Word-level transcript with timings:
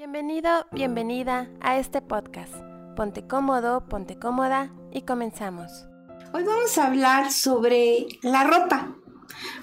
Bienvenido, 0.00 0.48
bienvenida 0.72 1.50
a 1.60 1.78
este 1.78 2.00
podcast. 2.00 2.54
Ponte 2.96 3.26
cómodo, 3.26 3.86
ponte 3.86 4.18
cómoda 4.18 4.72
y 4.90 5.02
comenzamos. 5.02 5.84
Hoy 6.32 6.42
vamos 6.42 6.78
a 6.78 6.86
hablar 6.86 7.30
sobre 7.30 8.06
la 8.22 8.44
ropa. 8.44 8.96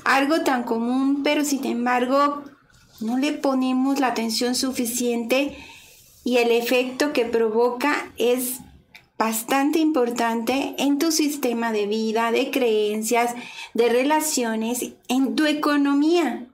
Algo 0.06 0.42
tan 0.42 0.62
común, 0.62 1.24
pero 1.24 1.44
sin 1.44 1.66
embargo 1.66 2.44
no 3.00 3.18
le 3.18 3.34
ponemos 3.34 4.00
la 4.00 4.10
atención 4.10 4.54
suficiente 4.54 5.58
y 6.24 6.38
el 6.38 6.52
efecto 6.52 7.14
que 7.14 7.26
provoca 7.26 7.96
es 8.18 8.60
bastante 9.18 9.80
importante 9.80 10.76
en 10.78 11.00
tu 11.00 11.12
sistema 11.12 11.72
de 11.72 11.88
vida, 11.88 12.32
de 12.32 12.52
creencias, 12.52 13.34
de 13.74 13.90
relaciones, 13.90 14.92
en 15.08 15.36
tu 15.36 15.48
economía. 15.48 16.48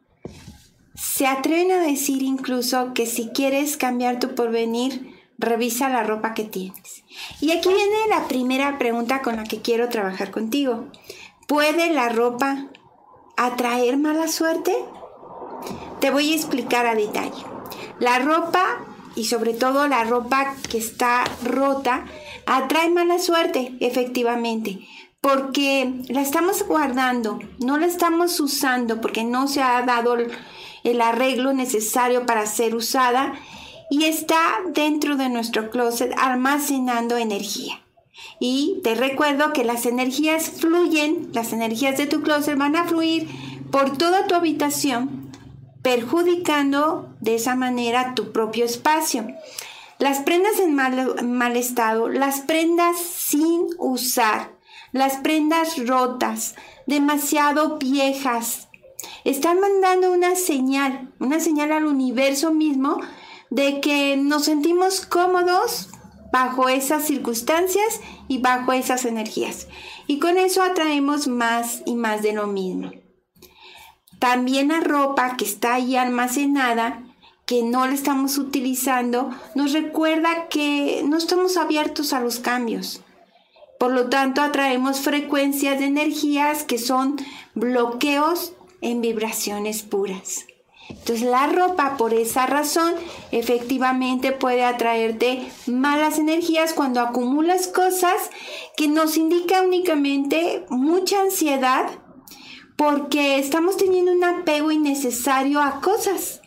Se 0.96 1.26
atreven 1.26 1.72
a 1.72 1.80
decir 1.80 2.22
incluso 2.22 2.94
que 2.94 3.06
si 3.06 3.30
quieres 3.30 3.78
cambiar 3.78 4.20
tu 4.20 4.36
porvenir, 4.36 5.14
revisa 5.40 5.90
la 5.90 6.04
ropa 6.04 6.34
que 6.34 6.44
tienes. 6.44 7.04
Y 7.42 7.52
aquí 7.52 7.70
viene 7.70 8.08
la 8.10 8.28
primera 8.28 8.78
pregunta 8.78 9.22
con 9.22 9.36
la 9.36 9.44
que 9.44 9.62
quiero 9.62 9.90
trabajar 9.90 10.30
contigo. 10.30 10.86
¿Puede 11.48 11.92
la 11.92 12.10
ropa 12.10 12.68
atraer 13.38 13.98
mala 13.98 14.28
suerte? 14.28 14.74
Te 16.00 16.12
voy 16.12 16.32
a 16.32 16.36
explicar 16.36 16.86
a 16.86 16.96
detalle. 16.96 17.44
La 18.00 18.20
ropa, 18.20 18.86
y 19.16 19.26
sobre 19.26 19.54
todo 19.54 19.88
la 19.88 20.04
ropa 20.04 20.56
que 20.70 20.78
está 20.78 21.24
rota, 21.44 22.06
atrae 22.46 22.90
mala 22.90 23.20
suerte, 23.20 23.76
efectivamente, 23.80 24.80
porque 25.22 26.02
la 26.10 26.22
estamos 26.22 26.68
guardando, 26.68 27.40
no 27.60 27.78
la 27.78 27.86
estamos 27.86 28.40
usando 28.40 29.00
porque 29.00 29.24
no 29.24 29.48
se 29.48 29.62
ha 29.62 29.82
dado 29.84 30.18
el 30.84 31.02
arreglo 31.02 31.54
necesario 31.54 32.26
para 32.26 32.46
ser 32.46 32.76
usada 32.76 33.34
y 33.90 34.06
está 34.06 34.40
dentro 34.74 35.18
de 35.18 35.30
nuestro 35.30 35.70
closet 35.70 36.14
almacenando 36.18 37.18
energía. 37.18 37.82
Y 38.40 38.80
te 38.84 38.96
recuerdo 38.96 39.54
que 39.54 39.64
las 39.64 39.86
energías 39.86 40.50
fluyen, 40.50 41.30
las 41.34 41.54
energías 41.54 41.98
de 41.98 42.08
tu 42.08 42.22
closet 42.22 42.58
van 42.58 42.76
a 42.76 42.86
fluir 42.86 43.28
por 43.72 43.98
toda 43.98 44.28
tu 44.28 44.36
habitación, 44.36 45.32
perjudicando 45.82 47.10
de 47.20 47.36
esa 47.36 47.56
manera 47.56 48.14
tu 48.16 48.32
propio 48.32 48.66
espacio. 48.66 49.28
Las 50.00 50.20
prendas 50.20 50.60
en 50.60 50.74
mal, 50.74 51.56
estado, 51.56 52.10
las 52.10 52.42
prendas 52.42 52.98
sin 52.98 53.68
usar, 53.78 54.52
las 54.92 55.18
prendas 55.18 55.88
rotas, 55.88 56.56
demasiado 56.88 57.78
viejas, 57.78 58.68
están 59.24 59.60
mandando 59.60 60.12
una 60.12 60.36
señal, 60.36 61.14
una 61.20 61.40
señal 61.40 61.72
al 61.72 61.86
universo 61.86 62.54
mismo 62.54 63.00
de 63.50 63.80
que 63.82 64.18
nos 64.18 64.46
sentimos 64.46 65.06
cómodos 65.06 65.90
bajo 66.32 66.68
esas 66.68 67.06
circunstancias 67.06 68.02
y 68.28 68.40
bajo 68.40 68.74
esas 68.74 69.06
energías. 69.06 69.68
Y 70.08 70.20
con 70.20 70.38
eso 70.38 70.64
atraemos 70.64 71.28
más 71.28 71.84
y 71.86 71.96
más 71.96 72.24
de 72.24 72.34
lo 72.34 72.48
mismo. 72.48 72.92
También 74.20 74.70
la 74.70 74.80
ropa 74.80 75.38
que 75.38 75.46
está 75.46 75.76
ahí 75.76 75.96
almacenada, 75.96 77.04
que 77.46 77.62
no 77.62 77.86
la 77.86 77.94
estamos 77.94 78.38
utilizando, 78.38 79.30
nos 79.54 79.74
recuerda 79.74 80.48
que 80.48 81.04
no 81.06 81.18
estamos 81.18 81.58
abiertos 81.58 82.14
a 82.14 82.20
los 82.20 82.40
cambios. 82.40 83.02
Por 83.78 83.92
lo 83.92 84.10
tanto, 84.10 84.42
atraemos 84.42 85.02
frecuencias 85.02 85.78
de 85.78 85.86
energías 85.86 86.64
que 86.64 86.78
son 86.80 87.18
bloqueos 87.54 88.54
en 88.84 89.02
vibraciones 89.02 89.82
puras. 89.82 90.46
Entonces 90.90 91.22
la 91.22 91.48
ropa 91.48 91.98
por 91.98 92.14
esa 92.14 92.46
razón 92.46 92.94
efectivamente 93.32 94.32
puede 94.32 94.64
atraerte 94.64 95.50
malas 95.66 96.20
energías 96.20 96.74
cuando 96.74 97.00
acumulas 97.00 97.68
cosas 97.68 98.30
que 98.76 98.88
nos 98.88 99.18
indica 99.18 99.62
únicamente 99.62 100.66
mucha 100.70 101.22
ansiedad 101.22 101.88
porque 102.76 103.40
estamos 103.40 103.78
teniendo 103.78 104.12
un 104.12 104.24
apego 104.24 104.72
innecesario 104.72 105.62
a 105.62 105.80
cosas. 105.80 106.42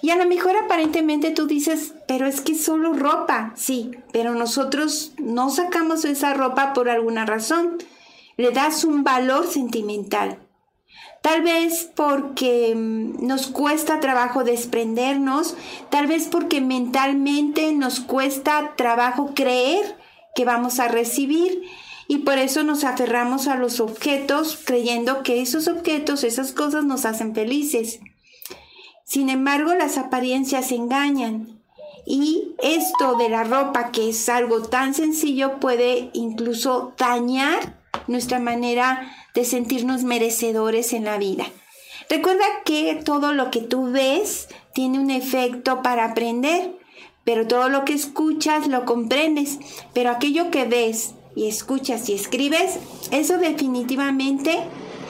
Y 0.00 0.10
a 0.10 0.16
lo 0.16 0.26
mejor 0.26 0.56
aparentemente 0.56 1.30
tú 1.30 1.46
dices, 1.46 1.94
pero 2.08 2.26
es 2.26 2.40
que 2.40 2.56
solo 2.56 2.92
ropa, 2.92 3.52
sí, 3.54 3.92
pero 4.12 4.34
nosotros 4.34 5.12
no 5.18 5.50
sacamos 5.50 6.04
esa 6.04 6.34
ropa 6.34 6.72
por 6.72 6.88
alguna 6.88 7.24
razón. 7.24 7.78
Le 8.36 8.50
das 8.50 8.82
un 8.82 9.04
valor 9.04 9.46
sentimental. 9.46 10.38
Tal 11.22 11.42
vez 11.42 11.88
porque 11.94 12.74
mm, 12.76 13.24
nos 13.24 13.46
cuesta 13.46 14.00
trabajo 14.00 14.42
desprendernos, 14.42 15.56
tal 15.88 16.08
vez 16.08 16.26
porque 16.26 16.60
mentalmente 16.60 17.72
nos 17.72 18.00
cuesta 18.00 18.74
trabajo 18.76 19.30
creer 19.34 19.96
que 20.34 20.44
vamos 20.44 20.80
a 20.80 20.88
recibir 20.88 21.62
y 22.08 22.18
por 22.18 22.38
eso 22.38 22.64
nos 22.64 22.82
aferramos 22.82 23.46
a 23.46 23.54
los 23.54 23.78
objetos 23.78 24.58
creyendo 24.64 25.22
que 25.22 25.40
esos 25.40 25.68
objetos, 25.68 26.24
esas 26.24 26.52
cosas 26.52 26.84
nos 26.84 27.04
hacen 27.04 27.34
felices. 27.34 28.00
Sin 29.04 29.28
embargo, 29.28 29.74
las 29.74 29.98
apariencias 29.98 30.72
engañan 30.72 31.60
y 32.04 32.56
esto 32.62 33.14
de 33.14 33.28
la 33.28 33.44
ropa, 33.44 33.92
que 33.92 34.08
es 34.08 34.28
algo 34.28 34.62
tan 34.62 34.92
sencillo, 34.92 35.60
puede 35.60 36.10
incluso 36.14 36.94
dañar 36.98 37.81
nuestra 38.12 38.38
manera 38.38 39.10
de 39.34 39.44
sentirnos 39.44 40.04
merecedores 40.04 40.92
en 40.92 41.04
la 41.04 41.18
vida. 41.18 41.46
Recuerda 42.08 42.44
que 42.64 42.94
todo 43.04 43.32
lo 43.32 43.50
que 43.50 43.60
tú 43.60 43.90
ves 43.90 44.48
tiene 44.74 44.98
un 44.98 45.10
efecto 45.10 45.82
para 45.82 46.04
aprender, 46.04 46.72
pero 47.24 47.46
todo 47.46 47.68
lo 47.68 47.84
que 47.84 47.94
escuchas 47.94 48.66
lo 48.68 48.84
comprendes, 48.84 49.58
pero 49.92 50.10
aquello 50.10 50.50
que 50.50 50.64
ves 50.64 51.14
y 51.34 51.48
escuchas 51.48 52.08
y 52.08 52.14
escribes, 52.14 52.78
eso 53.10 53.38
definitivamente 53.38 54.58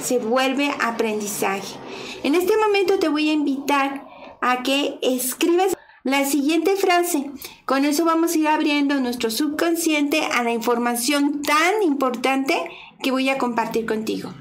se 0.00 0.19
vuelve 0.19 0.70
aprendizaje. 0.80 1.76
En 2.22 2.34
este 2.34 2.56
momento 2.56 2.98
te 2.98 3.08
voy 3.08 3.30
a 3.30 3.32
invitar 3.32 4.06
a 4.40 4.62
que 4.62 4.98
escribas 5.02 5.76
la 6.04 6.24
siguiente 6.24 6.76
frase. 6.76 7.30
Con 7.64 7.84
eso 7.84 8.04
vamos 8.04 8.34
a 8.34 8.38
ir 8.38 8.48
abriendo 8.48 9.00
nuestro 9.00 9.30
subconsciente 9.30 10.24
a 10.24 10.42
la 10.42 10.52
información 10.52 11.42
tan 11.42 11.82
importante 11.82 12.54
que 13.02 13.10
voy 13.10 13.28
a 13.28 13.38
compartir 13.38 13.86
contigo. 13.86 14.32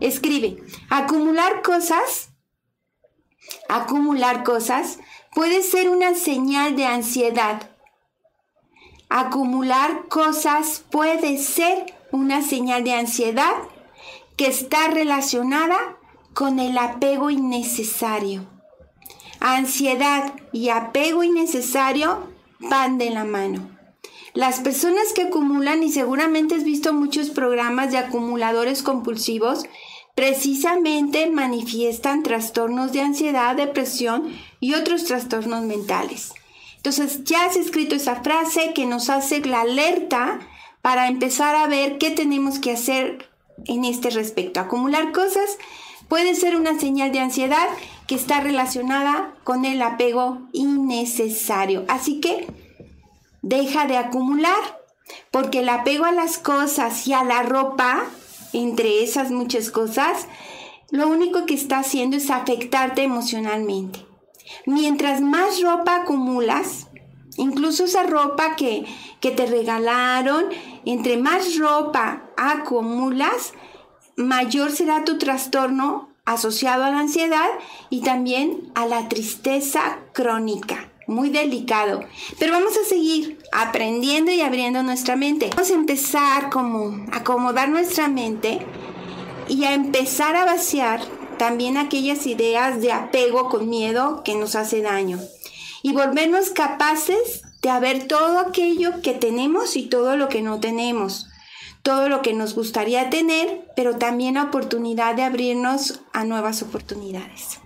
Escribe, 0.00 0.62
acumular 0.90 1.62
cosas, 1.62 2.30
acumular 3.68 4.44
cosas 4.44 4.98
puede 5.34 5.62
ser 5.62 5.88
una 5.88 6.14
señal 6.14 6.76
de 6.76 6.86
ansiedad. 6.86 7.70
Acumular 9.08 10.06
cosas 10.08 10.84
puede 10.90 11.38
ser 11.38 11.94
una 12.12 12.42
señal 12.42 12.84
de 12.84 12.94
ansiedad 12.94 13.54
que 14.36 14.46
está 14.46 14.88
relacionada 14.88 15.96
con 16.34 16.58
el 16.58 16.78
apego 16.78 17.30
innecesario. 17.30 18.57
Ansiedad 19.40 20.34
y 20.52 20.70
apego 20.70 21.22
innecesario 21.22 22.28
van 22.58 22.98
de 22.98 23.10
la 23.10 23.24
mano. 23.24 23.68
Las 24.34 24.60
personas 24.60 25.12
que 25.14 25.22
acumulan, 25.22 25.82
y 25.82 25.90
seguramente 25.90 26.54
has 26.54 26.64
visto 26.64 26.92
muchos 26.92 27.30
programas 27.30 27.90
de 27.90 27.98
acumuladores 27.98 28.82
compulsivos, 28.82 29.64
precisamente 30.14 31.30
manifiestan 31.30 32.22
trastornos 32.22 32.92
de 32.92 33.00
ansiedad, 33.00 33.56
depresión 33.56 34.32
y 34.60 34.74
otros 34.74 35.04
trastornos 35.04 35.62
mentales. 35.62 36.32
Entonces 36.76 37.24
ya 37.24 37.44
has 37.44 37.56
escrito 37.56 37.94
esa 37.94 38.22
frase 38.22 38.72
que 38.74 38.86
nos 38.86 39.10
hace 39.10 39.40
la 39.40 39.62
alerta 39.62 40.40
para 40.82 41.08
empezar 41.08 41.54
a 41.54 41.66
ver 41.66 41.98
qué 41.98 42.10
tenemos 42.10 42.58
que 42.58 42.72
hacer 42.72 43.28
en 43.66 43.84
este 43.84 44.10
respecto. 44.10 44.60
Acumular 44.60 45.12
cosas 45.12 45.58
puede 46.08 46.34
ser 46.34 46.56
una 46.56 46.78
señal 46.78 47.12
de 47.12 47.20
ansiedad 47.20 47.68
que 48.06 48.14
está 48.14 48.40
relacionada 48.40 49.34
con 49.44 49.64
el 49.64 49.82
apego 49.82 50.48
innecesario. 50.52 51.84
Así 51.88 52.20
que 52.20 52.46
deja 53.42 53.86
de 53.86 53.96
acumular, 53.96 54.80
porque 55.30 55.60
el 55.60 55.68
apego 55.68 56.04
a 56.04 56.12
las 56.12 56.38
cosas 56.38 57.06
y 57.06 57.12
a 57.12 57.24
la 57.24 57.42
ropa, 57.42 58.04
entre 58.52 59.02
esas 59.02 59.30
muchas 59.30 59.70
cosas, 59.70 60.26
lo 60.90 61.06
único 61.08 61.44
que 61.44 61.54
está 61.54 61.80
haciendo 61.80 62.16
es 62.16 62.30
afectarte 62.30 63.02
emocionalmente. 63.02 64.06
Mientras 64.64 65.20
más 65.20 65.60
ropa 65.60 65.96
acumulas, 65.96 66.86
incluso 67.36 67.84
esa 67.84 68.04
ropa 68.04 68.56
que, 68.56 68.86
que 69.20 69.30
te 69.30 69.44
regalaron, 69.44 70.46
entre 70.86 71.18
más 71.18 71.58
ropa 71.58 72.22
acumulas, 72.38 73.52
mayor 74.18 74.72
será 74.72 75.04
tu 75.04 75.16
trastorno 75.16 76.10
asociado 76.26 76.84
a 76.84 76.90
la 76.90 76.98
ansiedad 76.98 77.48
y 77.88 78.02
también 78.02 78.70
a 78.74 78.84
la 78.86 79.08
tristeza 79.08 79.98
crónica 80.12 80.90
muy 81.08 81.30
delicado. 81.30 82.04
Pero 82.38 82.52
vamos 82.52 82.76
a 82.76 82.86
seguir 82.86 83.38
aprendiendo 83.50 84.30
y 84.30 84.42
abriendo 84.42 84.82
nuestra 84.82 85.16
mente. 85.16 85.50
Vamos 85.56 85.70
a 85.70 85.74
empezar 85.74 86.50
como 86.50 87.06
a 87.10 87.16
acomodar 87.16 87.70
nuestra 87.70 88.08
mente 88.08 88.60
y 89.48 89.64
a 89.64 89.72
empezar 89.72 90.36
a 90.36 90.44
vaciar 90.44 91.00
también 91.38 91.78
aquellas 91.78 92.26
ideas 92.26 92.80
de 92.82 92.92
apego 92.92 93.48
con 93.48 93.68
miedo 93.68 94.22
que 94.22 94.34
nos 94.34 94.54
hace 94.54 94.82
daño. 94.82 95.18
y 95.80 95.92
volvernos 95.92 96.50
capaces 96.50 97.42
de 97.62 97.80
ver 97.80 98.08
todo 98.08 98.40
aquello 98.40 99.00
que 99.00 99.14
tenemos 99.14 99.76
y 99.76 99.84
todo 99.86 100.16
lo 100.16 100.28
que 100.28 100.42
no 100.42 100.58
tenemos, 100.58 101.28
todo 101.88 102.10
lo 102.10 102.20
que 102.20 102.34
nos 102.34 102.54
gustaría 102.54 103.08
tener, 103.08 103.64
pero 103.74 103.96
también 103.96 104.34
la 104.34 104.42
oportunidad 104.42 105.14
de 105.14 105.22
abrirnos 105.22 106.02
a 106.12 106.24
nuevas 106.24 106.60
oportunidades. 106.60 107.60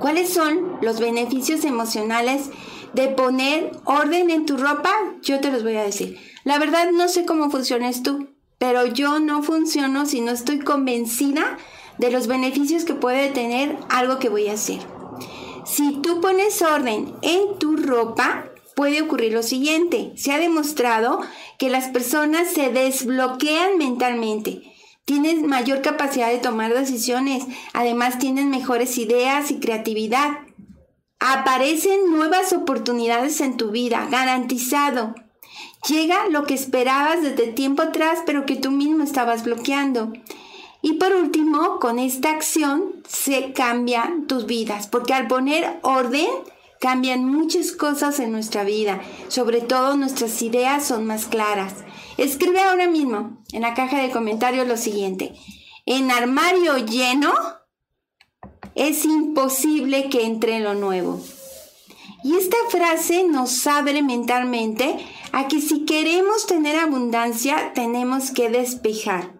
¿Cuáles 0.00 0.30
son 0.30 0.78
los 0.80 0.98
beneficios 0.98 1.66
emocionales 1.66 2.48
de 2.94 3.08
poner 3.08 3.72
orden 3.84 4.30
en 4.30 4.46
tu 4.46 4.56
ropa? 4.56 4.90
Yo 5.20 5.38
te 5.40 5.52
los 5.52 5.64
voy 5.64 5.76
a 5.76 5.82
decir. 5.82 6.18
La 6.44 6.58
verdad 6.58 6.90
no 6.92 7.08
sé 7.08 7.26
cómo 7.26 7.50
funcionas 7.50 8.02
tú, 8.02 8.30
pero 8.56 8.86
yo 8.86 9.20
no 9.20 9.42
funciono 9.42 10.06
si 10.06 10.22
no 10.22 10.30
estoy 10.30 10.60
convencida 10.60 11.58
de 11.98 12.10
los 12.10 12.26
beneficios 12.26 12.86
que 12.86 12.94
puede 12.94 13.28
tener 13.28 13.76
algo 13.90 14.18
que 14.18 14.30
voy 14.30 14.48
a 14.48 14.54
hacer. 14.54 14.80
Si 15.66 16.00
tú 16.00 16.22
pones 16.22 16.62
orden 16.62 17.12
en 17.20 17.58
tu 17.58 17.76
ropa, 17.76 18.46
puede 18.76 19.00
ocurrir 19.00 19.32
lo 19.32 19.42
siguiente. 19.42 20.12
Se 20.16 20.32
ha 20.32 20.38
demostrado 20.38 21.20
que 21.58 21.70
las 21.70 21.88
personas 21.88 22.52
se 22.52 22.68
desbloquean 22.68 23.78
mentalmente. 23.78 24.62
Tienen 25.06 25.46
mayor 25.46 25.80
capacidad 25.80 26.28
de 26.28 26.38
tomar 26.38 26.74
decisiones. 26.74 27.44
Además, 27.72 28.18
tienen 28.18 28.50
mejores 28.50 28.98
ideas 28.98 29.50
y 29.50 29.60
creatividad. 29.60 30.40
Aparecen 31.18 32.10
nuevas 32.10 32.52
oportunidades 32.52 33.40
en 33.40 33.56
tu 33.56 33.70
vida, 33.70 34.08
garantizado. 34.10 35.14
Llega 35.88 36.28
lo 36.28 36.44
que 36.44 36.52
esperabas 36.52 37.22
desde 37.22 37.52
tiempo 37.52 37.80
atrás, 37.80 38.18
pero 38.26 38.44
que 38.44 38.56
tú 38.56 38.70
mismo 38.70 39.04
estabas 39.04 39.44
bloqueando. 39.44 40.12
Y 40.82 40.94
por 40.94 41.14
último, 41.14 41.78
con 41.80 41.98
esta 41.98 42.30
acción 42.30 42.92
se 43.08 43.54
cambian 43.54 44.26
tus 44.26 44.44
vidas, 44.44 44.86
porque 44.86 45.14
al 45.14 45.28
poner 45.28 45.78
orden, 45.80 46.28
cambian 46.80 47.24
muchas 47.24 47.72
cosas 47.72 48.20
en 48.20 48.32
nuestra 48.32 48.64
vida. 48.64 49.00
Sobre 49.28 49.60
todo 49.60 49.96
nuestras 49.96 50.40
ideas 50.42 50.84
son 50.84 51.06
más 51.06 51.26
claras. 51.26 51.74
Escribe 52.18 52.60
ahora 52.60 52.88
mismo 52.88 53.42
en 53.52 53.62
la 53.62 53.74
caja 53.74 54.00
de 54.00 54.10
comentarios 54.10 54.66
lo 54.66 54.76
siguiente. 54.76 55.34
En 55.84 56.10
armario 56.10 56.78
lleno 56.78 57.32
es 58.74 59.04
imposible 59.04 60.08
que 60.08 60.24
entre 60.24 60.60
lo 60.60 60.74
nuevo. 60.74 61.20
Y 62.24 62.34
esta 62.34 62.56
frase 62.70 63.24
nos 63.24 63.66
abre 63.66 64.02
mentalmente 64.02 64.96
a 65.32 65.48
que 65.48 65.60
si 65.60 65.84
queremos 65.84 66.46
tener 66.46 66.76
abundancia 66.76 67.72
tenemos 67.74 68.32
que 68.32 68.50
despejar. 68.50 69.36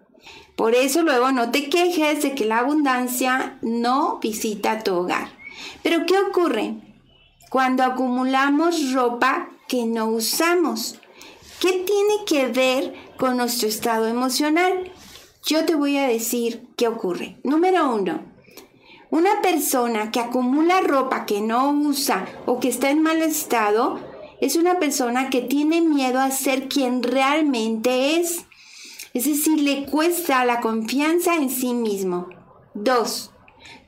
Por 0.55 0.73
eso 0.73 1.03
luego 1.03 1.31
no 1.31 1.51
te 1.51 1.69
quejes 1.69 2.23
de 2.23 2.33
que 2.33 2.45
la 2.45 2.59
abundancia 2.59 3.59
no 3.61 4.19
visita 4.19 4.83
tu 4.83 4.95
hogar. 4.95 5.29
Pero 5.83 6.05
¿qué 6.05 6.17
ocurre 6.17 6.86
cuando 7.49 7.83
acumulamos 7.83 8.93
ropa 8.93 9.49
que 9.67 9.85
no 9.85 10.07
usamos? 10.07 10.99
¿Qué 11.59 11.83
tiene 11.85 12.25
que 12.25 12.47
ver 12.47 12.93
con 13.17 13.37
nuestro 13.37 13.67
estado 13.67 14.07
emocional? 14.07 14.91
Yo 15.45 15.65
te 15.65 15.75
voy 15.75 15.97
a 15.97 16.07
decir 16.07 16.67
qué 16.75 16.87
ocurre. 16.87 17.37
Número 17.43 17.89
uno, 17.89 18.21
una 19.09 19.41
persona 19.41 20.11
que 20.11 20.19
acumula 20.19 20.81
ropa 20.81 21.25
que 21.25 21.41
no 21.41 21.71
usa 21.71 22.27
o 22.45 22.59
que 22.59 22.67
está 22.67 22.89
en 22.89 23.01
mal 23.01 23.21
estado 23.21 23.99
es 24.41 24.55
una 24.55 24.79
persona 24.79 25.29
que 25.29 25.41
tiene 25.41 25.81
miedo 25.81 26.19
a 26.19 26.31
ser 26.31 26.67
quien 26.67 27.01
realmente 27.01 28.17
es. 28.17 28.45
Es 29.13 29.25
decir, 29.25 29.59
le 29.61 29.85
cuesta 29.85 30.45
la 30.45 30.59
confianza 30.59 31.35
en 31.35 31.49
sí 31.49 31.73
mismo. 31.73 32.27
Dos, 32.73 33.31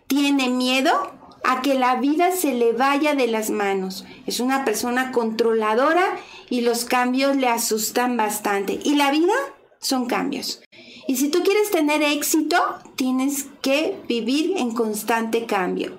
tiene 0.08 0.50
miedo 0.50 1.19
a 1.50 1.64
que 1.64 1.74
la 1.74 1.96
vida 1.96 2.32
se 2.32 2.54
le 2.54 2.74
vaya 2.74 3.16
de 3.16 3.26
las 3.26 3.50
manos. 3.50 4.06
Es 4.28 4.40
una 4.40 4.66
persona 4.66 5.12
controladora 5.12 6.20
y 6.48 6.62
los 6.62 6.86
cambios 6.86 7.36
le 7.38 7.48
asustan 7.48 8.18
bastante. 8.18 8.80
Y 8.84 8.94
la 8.94 9.10
vida 9.10 9.34
son 9.80 10.06
cambios. 10.06 10.62
Y 11.08 11.16
si 11.16 11.30
tú 11.30 11.42
quieres 11.42 11.72
tener 11.72 12.04
éxito, 12.04 12.56
tienes 12.96 13.48
que 13.64 14.00
vivir 14.08 14.58
en 14.58 14.76
constante 14.76 15.48
cambio. 15.48 15.98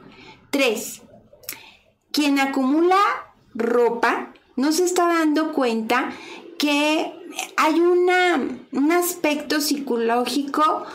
Tres, 0.50 1.02
quien 2.12 2.38
acumula 2.38 3.00
ropa 3.52 4.32
no 4.54 4.70
se 4.70 4.84
está 4.84 5.08
dando 5.08 5.52
cuenta 5.52 6.12
que 6.60 7.12
hay 7.56 7.80
un 7.80 8.92
aspecto 8.92 9.60
psicológico 9.60 10.86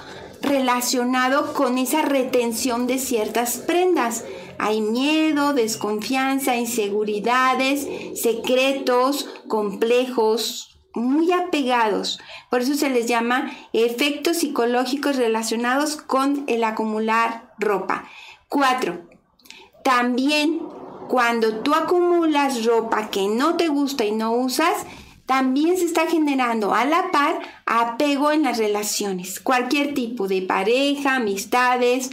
relacionado 0.46 1.54
con 1.54 1.78
esa 1.78 2.01
retención 2.04 2.88
de 2.88 3.00
ciertas 3.00 3.58
prendas. 3.58 4.24
Hay 4.57 4.81
miedo, 4.81 5.54
desconfianza, 5.54 6.56
inseguridades, 6.56 7.88
secretos, 8.19 9.30
complejos, 9.48 10.78
muy 10.94 11.31
apegados. 11.31 12.19
Por 12.50 12.62
eso 12.62 12.75
se 12.75 12.90
les 12.90 13.07
llama 13.07 13.52
efectos 13.74 14.38
psicológicos 14.38 15.18
relacionados 15.18 15.98
con 15.98 16.46
el 16.48 16.63
acumular 16.63 17.54
ropa. 17.60 18.06
Cuatro, 18.48 19.02
también 19.84 20.60
cuando 21.08 21.58
tú 21.58 21.74
acumulas 21.74 22.66
ropa 22.66 23.10
que 23.10 23.28
no 23.28 23.56
te 23.58 23.68
gusta 23.68 24.06
y 24.06 24.12
no 24.12 24.31
usas, 24.31 24.86
también 25.25 25.78
se 25.78 25.86
está 25.86 26.08
generando 26.08 26.74
a 26.74 26.86
la 26.86 27.12
par 27.12 27.40
apego 27.66 28.31
en 28.31 28.44
las 28.44 28.58
relaciones, 28.58 29.40
cualquier 29.40 29.94
tipo 29.94 30.28
de 30.28 30.44
pareja, 30.44 31.16
amistades, 31.16 32.12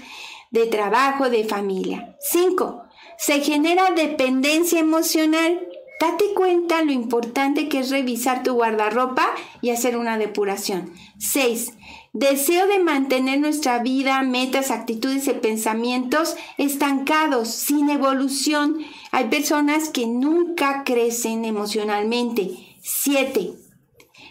de 0.52 0.66
trabajo, 0.66 1.28
de 1.30 1.44
familia. 1.44 2.16
5. 2.20 2.84
Se 3.18 3.40
genera 3.40 3.90
dependencia 3.90 4.78
emocional. 4.78 5.66
Date 5.98 6.34
cuenta 6.34 6.82
lo 6.82 6.92
importante 6.92 7.68
que 7.68 7.80
es 7.80 7.90
revisar 7.90 8.42
tu 8.42 8.54
guardarropa 8.54 9.28
y 9.60 9.70
hacer 9.70 9.96
una 9.96 10.18
depuración. 10.18 10.92
6. 11.18 11.72
Deseo 12.12 12.66
de 12.66 12.80
mantener 12.80 13.40
nuestra 13.40 13.78
vida, 13.78 14.20
metas, 14.22 14.70
actitudes 14.70 15.26
y 15.28 15.32
pensamientos 15.32 16.36
estancados, 16.58 17.48
sin 17.48 17.88
evolución. 17.88 18.78
Hay 19.12 19.28
personas 19.28 19.88
que 19.88 20.06
nunca 20.06 20.82
crecen 20.84 21.44
emocionalmente 21.44 22.50
7. 22.82 23.54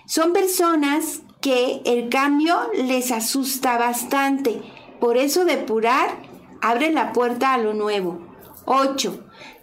Son 0.06 0.34
personas 0.34 1.22
que 1.42 1.82
el 1.86 2.10
cambio 2.10 2.56
les 2.76 3.12
asusta 3.12 3.78
bastante. 3.78 4.62
Por 5.02 5.18
eso 5.18 5.46
depurar 5.46 6.16
abre 6.62 6.92
la 6.92 7.12
puerta 7.12 7.54
a 7.54 7.58
lo 7.58 7.74
nuevo. 7.74 8.20
8. 8.66 9.20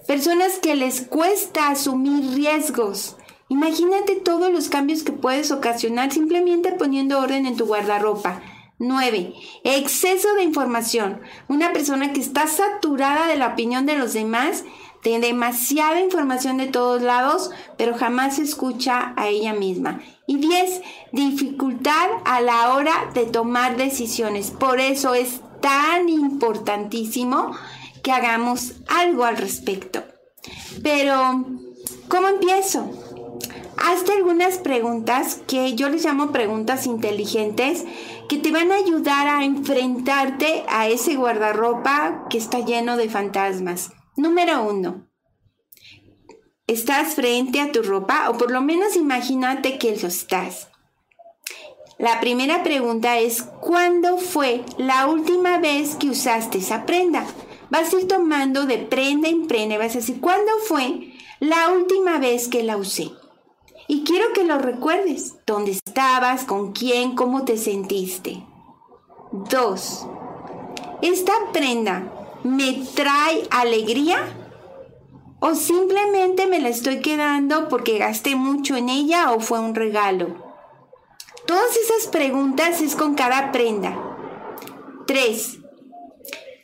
Personas 0.08 0.58
que 0.58 0.74
les 0.74 1.02
cuesta 1.02 1.68
asumir 1.68 2.34
riesgos. 2.34 3.16
Imagínate 3.48 4.16
todos 4.16 4.52
los 4.52 4.68
cambios 4.68 5.04
que 5.04 5.12
puedes 5.12 5.52
ocasionar 5.52 6.12
simplemente 6.12 6.72
poniendo 6.72 7.20
orden 7.20 7.46
en 7.46 7.56
tu 7.56 7.66
guardarropa. 7.66 8.42
9. 8.80 9.32
Exceso 9.62 10.34
de 10.34 10.42
información. 10.42 11.20
Una 11.46 11.72
persona 11.72 12.12
que 12.12 12.20
está 12.20 12.48
saturada 12.48 13.28
de 13.28 13.36
la 13.36 13.48
opinión 13.48 13.86
de 13.86 13.96
los 13.96 14.12
demás 14.12 14.64
de 15.04 15.20
demasiada 15.20 16.00
información 16.00 16.56
de 16.56 16.66
todos 16.66 17.02
lados, 17.02 17.50
pero 17.76 17.96
jamás 17.96 18.38
escucha 18.38 19.12
a 19.16 19.28
ella 19.28 19.52
misma. 19.52 20.00
Y 20.26 20.38
10. 20.38 20.82
Dificultad 21.12 21.97
a 22.28 22.42
la 22.42 22.74
hora 22.74 23.10
de 23.14 23.24
tomar 23.24 23.78
decisiones. 23.78 24.50
Por 24.50 24.80
eso 24.80 25.14
es 25.14 25.40
tan 25.62 26.10
importantísimo 26.10 27.56
que 28.02 28.12
hagamos 28.12 28.74
algo 28.86 29.24
al 29.24 29.38
respecto. 29.38 30.04
Pero, 30.82 31.46
¿cómo 32.08 32.28
empiezo? 32.28 32.90
Hazte 33.78 34.12
algunas 34.12 34.58
preguntas 34.58 35.40
que 35.46 35.74
yo 35.74 35.88
les 35.88 36.04
llamo 36.04 36.30
preguntas 36.30 36.84
inteligentes 36.84 37.86
que 38.28 38.36
te 38.36 38.52
van 38.52 38.72
a 38.72 38.76
ayudar 38.76 39.26
a 39.26 39.44
enfrentarte 39.44 40.64
a 40.68 40.86
ese 40.86 41.16
guardarropa 41.16 42.26
que 42.28 42.36
está 42.36 42.60
lleno 42.60 42.98
de 42.98 43.08
fantasmas. 43.08 43.90
Número 44.16 44.64
uno. 44.64 45.08
¿Estás 46.66 47.14
frente 47.14 47.62
a 47.62 47.72
tu 47.72 47.82
ropa? 47.82 48.28
O 48.28 48.36
por 48.36 48.50
lo 48.50 48.60
menos 48.60 48.96
imagínate 48.96 49.78
que 49.78 49.96
lo 49.96 50.08
estás. 50.08 50.68
La 51.98 52.20
primera 52.20 52.62
pregunta 52.62 53.18
es, 53.18 53.42
¿cuándo 53.42 54.18
fue 54.18 54.64
la 54.76 55.08
última 55.08 55.58
vez 55.58 55.96
que 55.96 56.08
usaste 56.10 56.58
esa 56.58 56.86
prenda? 56.86 57.26
Vas 57.70 57.92
a 57.92 57.98
ir 57.98 58.06
tomando 58.06 58.66
de 58.66 58.78
prenda 58.78 59.28
en 59.28 59.48
prenda 59.48 59.78
vas 59.78 59.96
a 59.96 59.98
decir, 59.98 60.20
¿cuándo 60.20 60.52
fue 60.64 61.12
la 61.40 61.70
última 61.70 62.18
vez 62.18 62.46
que 62.46 62.62
la 62.62 62.76
usé? 62.76 63.10
Y 63.88 64.04
quiero 64.04 64.32
que 64.32 64.44
lo 64.44 64.58
recuerdes. 64.58 65.38
¿Dónde 65.44 65.72
estabas? 65.72 66.44
¿Con 66.44 66.70
quién? 66.70 67.16
¿Cómo 67.16 67.44
te 67.44 67.56
sentiste? 67.56 68.44
Dos. 69.32 70.06
¿Esta 71.02 71.32
prenda 71.52 72.12
me 72.44 72.74
trae 72.94 73.42
alegría? 73.50 74.18
¿O 75.40 75.56
simplemente 75.56 76.46
me 76.46 76.60
la 76.60 76.68
estoy 76.68 77.00
quedando 77.00 77.68
porque 77.68 77.98
gasté 77.98 78.36
mucho 78.36 78.76
en 78.76 78.88
ella 78.88 79.32
o 79.32 79.40
fue 79.40 79.58
un 79.58 79.74
regalo? 79.74 80.47
Todas 81.48 81.78
esas 81.78 82.08
preguntas 82.08 82.82
es 82.82 82.94
con 82.94 83.14
cada 83.14 83.52
prenda. 83.52 83.96
3. 85.06 85.60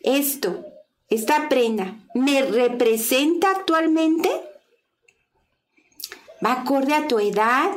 Esto, 0.03 0.63
esta 1.09 1.49
prenda 1.49 1.97
me 2.13 2.43
representa 2.43 3.51
actualmente? 3.51 4.29
¿Va 6.45 6.53
acorde 6.53 6.93
a 6.93 7.09
tu 7.09 7.19
edad, 7.19 7.71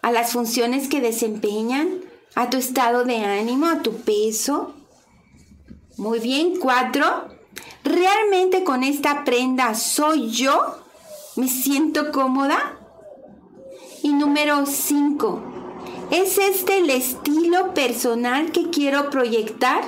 a 0.00 0.10
las 0.10 0.32
funciones 0.32 0.88
que 0.88 1.02
desempeñan, 1.02 2.00
a 2.34 2.48
tu 2.48 2.56
estado 2.56 3.04
de 3.04 3.18
ánimo, 3.18 3.66
a 3.66 3.82
tu 3.82 3.96
peso? 3.96 4.74
Muy 5.98 6.18
bien, 6.18 6.58
cuatro. 6.58 7.28
¿Realmente 7.84 8.64
con 8.64 8.84
esta 8.84 9.24
prenda 9.24 9.74
soy 9.74 10.30
yo? 10.30 10.78
¿Me 11.36 11.46
siento 11.46 12.10
cómoda? 12.10 12.78
Y 14.02 14.14
número 14.14 14.64
cinco. 14.64 15.53
¿Es 16.14 16.38
este 16.38 16.78
el 16.78 16.90
estilo 16.90 17.74
personal 17.74 18.52
que 18.52 18.70
quiero 18.70 19.10
proyectar? 19.10 19.82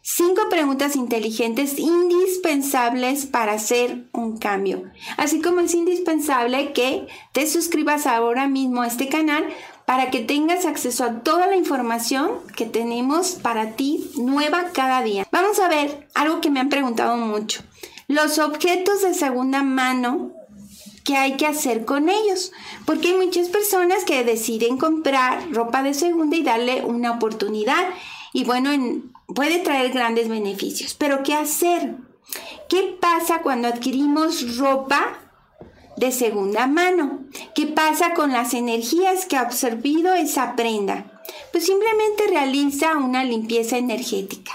Cinco 0.00 0.48
preguntas 0.48 0.96
inteligentes 0.96 1.78
indispensables 1.78 3.26
para 3.26 3.52
hacer 3.52 4.08
un 4.14 4.38
cambio. 4.38 4.84
Así 5.18 5.42
como 5.42 5.60
es 5.60 5.74
indispensable 5.74 6.72
que 6.72 7.06
te 7.32 7.46
suscribas 7.46 8.06
ahora 8.06 8.48
mismo 8.48 8.80
a 8.80 8.86
este 8.86 9.10
canal 9.10 9.44
para 9.84 10.10
que 10.10 10.20
tengas 10.20 10.64
acceso 10.64 11.04
a 11.04 11.20
toda 11.20 11.46
la 11.48 11.56
información 11.56 12.30
que 12.56 12.64
tenemos 12.64 13.32
para 13.32 13.76
ti 13.76 14.10
nueva 14.16 14.70
cada 14.72 15.02
día. 15.02 15.28
Vamos 15.30 15.58
a 15.60 15.68
ver 15.68 16.08
algo 16.14 16.40
que 16.40 16.48
me 16.48 16.60
han 16.60 16.70
preguntado 16.70 17.18
mucho. 17.18 17.62
Los 18.08 18.38
objetos 18.38 19.02
de 19.02 19.12
segunda 19.12 19.62
mano 19.62 20.32
¿qué 21.04 21.16
hay 21.16 21.36
que 21.36 21.46
hacer 21.46 21.84
con 21.84 22.08
ellos? 22.08 22.52
Porque 22.84 23.08
hay 23.08 23.14
muchas 23.14 23.48
personas 23.48 24.04
que 24.04 24.24
deciden 24.24 24.76
comprar 24.76 25.50
ropa 25.52 25.82
de 25.82 25.94
segunda 25.94 26.36
y 26.36 26.42
darle 26.42 26.84
una 26.84 27.12
oportunidad. 27.12 27.88
Y 28.32 28.44
bueno, 28.44 28.70
puede 29.34 29.58
traer 29.58 29.92
grandes 29.92 30.28
beneficios. 30.28 30.94
Pero 30.94 31.22
¿qué 31.22 31.34
hacer? 31.34 31.96
¿Qué 32.68 32.96
pasa 33.00 33.42
cuando 33.42 33.68
adquirimos 33.68 34.56
ropa 34.56 35.18
de 35.96 36.12
segunda 36.12 36.66
mano? 36.66 37.24
¿Qué 37.54 37.66
pasa 37.66 38.14
con 38.14 38.32
las 38.32 38.54
energías 38.54 39.26
que 39.26 39.36
ha 39.36 39.40
absorbido 39.40 40.14
esa 40.14 40.54
prenda? 40.54 41.20
Pues 41.52 41.66
simplemente 41.66 42.28
realiza 42.28 42.96
una 42.96 43.24
limpieza 43.24 43.76
energética. 43.76 44.52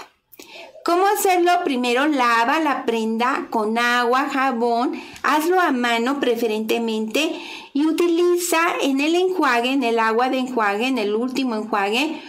¿Cómo 0.86 1.04
hacerlo? 1.08 1.50
Primero 1.64 2.06
lava 2.06 2.60
la 2.60 2.86
prenda 2.86 3.48
con 3.50 3.76
agua, 3.76 4.28
jabón, 4.28 4.92
hazlo 5.24 5.60
a 5.60 5.72
mano 5.72 6.20
preferentemente 6.20 7.32
y 7.72 7.86
utiliza 7.86 8.60
en 8.80 9.00
el 9.00 9.16
enjuague, 9.16 9.72
en 9.72 9.82
el 9.82 9.98
agua 9.98 10.28
de 10.28 10.38
enjuague, 10.38 10.86
en 10.86 10.98
el 10.98 11.16
último 11.16 11.56
enjuague, 11.56 12.22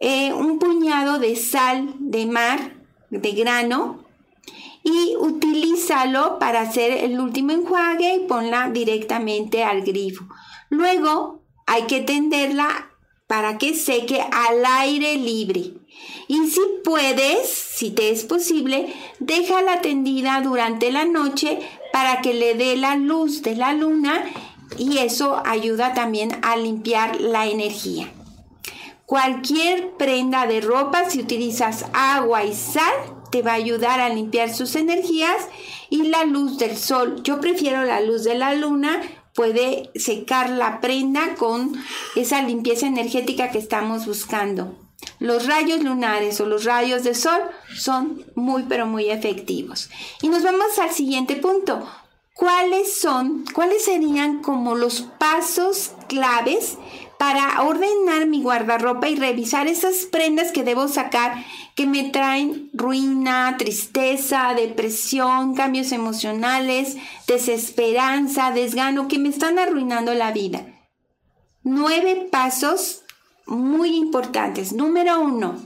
eh, 0.00 0.34
un 0.34 0.58
puñado 0.58 1.18
de 1.18 1.34
sal 1.34 1.94
de 1.98 2.26
mar, 2.26 2.76
de 3.08 3.32
grano, 3.32 4.04
y 4.82 5.16
utilízalo 5.18 6.38
para 6.38 6.60
hacer 6.60 6.92
el 7.04 7.18
último 7.18 7.52
enjuague 7.52 8.16
y 8.16 8.26
ponla 8.26 8.68
directamente 8.68 9.64
al 9.64 9.80
grifo. 9.80 10.26
Luego 10.68 11.40
hay 11.64 11.84
que 11.84 12.02
tenderla 12.02 12.90
para 13.26 13.56
que 13.56 13.72
seque 13.72 14.20
al 14.20 14.62
aire 14.66 15.16
libre. 15.16 15.72
Y 16.28 16.46
si 16.48 16.60
puedes, 16.82 17.48
si 17.48 17.90
te 17.90 18.10
es 18.10 18.24
posible, 18.24 18.92
déjala 19.20 19.80
tendida 19.80 20.40
durante 20.40 20.90
la 20.90 21.04
noche 21.04 21.58
para 21.92 22.22
que 22.22 22.34
le 22.34 22.54
dé 22.54 22.76
la 22.76 22.96
luz 22.96 23.42
de 23.42 23.56
la 23.56 23.72
luna 23.72 24.24
y 24.78 24.98
eso 24.98 25.42
ayuda 25.44 25.94
también 25.94 26.38
a 26.42 26.56
limpiar 26.56 27.20
la 27.20 27.46
energía. 27.46 28.10
Cualquier 29.06 29.92
prenda 29.98 30.46
de 30.46 30.60
ropa, 30.60 31.08
si 31.10 31.20
utilizas 31.20 31.86
agua 31.92 32.44
y 32.44 32.54
sal, 32.54 32.94
te 33.30 33.42
va 33.42 33.52
a 33.52 33.56
ayudar 33.56 34.00
a 34.00 34.08
limpiar 34.08 34.52
sus 34.52 34.76
energías 34.76 35.48
y 35.90 36.04
la 36.04 36.24
luz 36.24 36.56
del 36.56 36.76
sol. 36.76 37.22
Yo 37.22 37.40
prefiero 37.40 37.84
la 37.84 38.00
luz 38.00 38.24
de 38.24 38.34
la 38.34 38.54
luna 38.54 39.02
puede 39.34 39.90
secar 39.94 40.50
la 40.50 40.80
prenda 40.80 41.34
con 41.34 41.74
esa 42.16 42.42
limpieza 42.42 42.86
energética 42.86 43.50
que 43.50 43.58
estamos 43.58 44.06
buscando. 44.06 44.76
Los 45.18 45.46
rayos 45.46 45.82
lunares 45.82 46.40
o 46.40 46.46
los 46.46 46.64
rayos 46.64 47.04
de 47.04 47.14
sol 47.14 47.40
son 47.74 48.24
muy 48.34 48.64
pero 48.68 48.86
muy 48.86 49.10
efectivos. 49.10 49.90
Y 50.22 50.28
nos 50.28 50.42
vamos 50.42 50.78
al 50.78 50.90
siguiente 50.90 51.36
punto. 51.36 51.86
¿Cuáles 52.34 52.98
son, 53.00 53.44
cuáles 53.54 53.84
serían 53.84 54.42
como 54.42 54.74
los 54.74 55.02
pasos 55.02 55.92
claves 56.08 56.78
para 57.18 57.62
ordenar 57.62 58.26
mi 58.26 58.42
guardarropa 58.42 59.08
y 59.08 59.16
revisar 59.16 59.66
esas 59.66 60.06
prendas 60.06 60.52
que 60.52 60.64
debo 60.64 60.88
sacar 60.88 61.44
que 61.74 61.86
me 61.86 62.10
traen 62.10 62.70
ruina, 62.72 63.56
tristeza, 63.58 64.54
depresión, 64.54 65.54
cambios 65.54 65.92
emocionales, 65.92 66.96
desesperanza, 67.26 68.50
desgano, 68.50 69.08
que 69.08 69.18
me 69.18 69.28
están 69.28 69.58
arruinando 69.58 70.14
la 70.14 70.32
vida. 70.32 70.66
Nueve 71.62 72.28
pasos 72.30 73.02
muy 73.46 73.96
importantes. 73.96 74.72
Número 74.72 75.20
uno. 75.20 75.56